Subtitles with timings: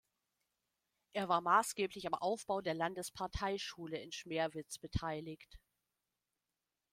[1.13, 5.59] Er war maßgeblich am Aufbau der Landesparteischule in Schmerwitz beteiligt.